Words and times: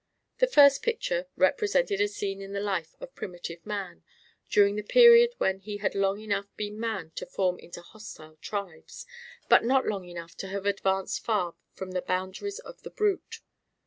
The 0.39 0.47
first 0.47 0.81
picture 0.81 1.27
represented 1.35 2.01
a 2.01 2.07
scene 2.07 2.41
in 2.41 2.53
the 2.53 2.59
life 2.59 2.95
of 2.99 3.13
primitive 3.13 3.63
man, 3.67 4.03
during 4.49 4.75
the 4.75 4.81
period 4.81 5.35
when 5.37 5.59
he 5.59 5.77
had 5.77 5.93
long 5.93 6.19
enough 6.19 6.47
been 6.57 6.79
man 6.79 7.11
to 7.11 7.27
form 7.27 7.59
into 7.59 7.83
hostile 7.83 8.37
tribes, 8.37 9.05
but 9.47 9.63
not 9.63 9.85
long 9.85 10.05
enough 10.05 10.33
to 10.37 10.47
have 10.47 10.65
advanced 10.65 11.23
far 11.23 11.53
from 11.73 11.91
the 11.91 12.01
boundaries 12.01 12.57
of 12.57 12.81
the 12.81 12.89
brute. 12.89 13.41